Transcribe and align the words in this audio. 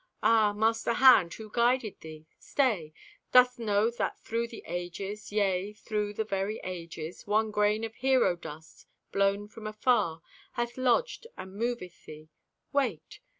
Ah, 0.23 0.51
master 0.51 0.93
hand, 0.93 1.31
who 1.35 1.51
guided 1.51 1.99
thee? 1.99 2.25
Stay! 2.39 2.91
Dost 3.31 3.59
know 3.59 3.91
that 3.91 4.19
through 4.19 4.47
the 4.47 4.63
ages, 4.65 5.31
Yea, 5.31 5.73
through 5.73 6.11
the 6.11 6.23
very 6.23 6.59
ages, 6.63 7.27
One 7.27 7.51
grain 7.51 7.83
of 7.83 7.93
hero 7.93 8.35
dust, 8.35 8.87
blown 9.11 9.47
from 9.47 9.67
afar, 9.67 10.23
Hath 10.53 10.75
lodged, 10.75 11.27
and 11.37 11.53
moveth 11.55 12.05
thee? 12.07 12.29
Wait. 12.73 13.19